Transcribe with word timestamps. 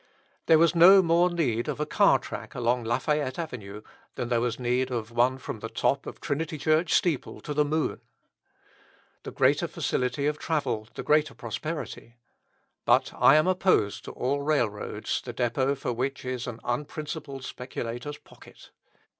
There 0.47 0.57
was 0.57 0.73
no 0.73 1.03
more 1.03 1.29
need 1.29 1.67
of 1.67 1.79
a 1.79 1.85
car 1.85 2.17
track 2.17 2.55
along 2.55 2.83
Lafayette 2.85 3.37
avenue 3.37 3.83
than 4.15 4.29
there 4.29 4.41
was 4.41 4.59
need 4.59 4.89
of 4.89 5.11
one 5.11 5.37
from 5.37 5.59
the 5.59 5.69
top 5.69 6.07
of 6.07 6.19
Trinity 6.19 6.57
Church 6.57 6.91
steeple 6.91 7.39
to 7.41 7.53
the 7.53 7.63
moon! 7.63 8.01
The 9.21 9.29
greater 9.29 9.67
facility 9.67 10.25
of 10.25 10.39
travel, 10.39 10.87
the 10.95 11.03
greater 11.03 11.35
prosperity! 11.35 12.15
But 12.83 13.13
I 13.13 13.35
am 13.35 13.45
opposed 13.45 14.03
to 14.05 14.11
all 14.13 14.41
railroads, 14.41 15.21
the 15.23 15.33
depot 15.33 15.75
for 15.75 15.93
which 15.93 16.25
is 16.25 16.47
an 16.47 16.59
unprincipled 16.63 17.45
speculator's 17.45 18.17
pocket. 18.17 18.71